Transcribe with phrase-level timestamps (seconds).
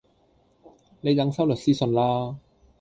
[1.01, 2.35] 你等收律師信啦